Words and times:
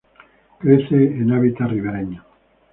Crece 0.59 0.95
en 1.19 1.31
hábitat 1.31 1.69
ribereño. 1.69 2.25